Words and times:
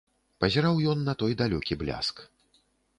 Пазіраў 0.43 0.81
ён 0.95 0.99
на 1.09 1.13
той 1.21 1.37
далёкі 1.45 1.81
бляск. 1.85 2.29